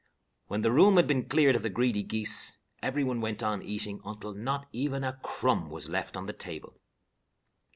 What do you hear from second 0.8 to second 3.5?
had been cleared of the greedy geese, every one went